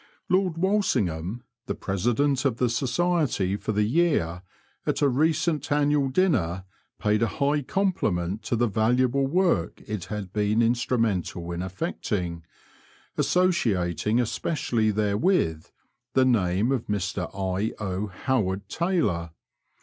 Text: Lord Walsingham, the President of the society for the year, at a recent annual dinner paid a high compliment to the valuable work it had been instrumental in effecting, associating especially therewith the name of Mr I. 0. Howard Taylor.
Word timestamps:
Lord 0.29 0.57
Walsingham, 0.57 1.43
the 1.67 1.75
President 1.75 2.43
of 2.43 2.57
the 2.57 2.71
society 2.71 3.55
for 3.55 3.71
the 3.71 3.83
year, 3.85 4.41
at 4.83 5.03
a 5.03 5.07
recent 5.07 5.71
annual 5.71 6.09
dinner 6.09 6.65
paid 6.97 7.21
a 7.21 7.27
high 7.27 7.61
compliment 7.61 8.41
to 8.45 8.55
the 8.55 8.65
valuable 8.65 9.27
work 9.27 9.83
it 9.85 10.05
had 10.05 10.33
been 10.33 10.59
instrumental 10.63 11.51
in 11.51 11.61
effecting, 11.61 12.43
associating 13.15 14.19
especially 14.19 14.89
therewith 14.89 15.67
the 16.15 16.25
name 16.25 16.71
of 16.71 16.87
Mr 16.87 17.29
I. 17.37 17.69
0. 17.77 18.07
Howard 18.23 18.67
Taylor. 18.69 19.29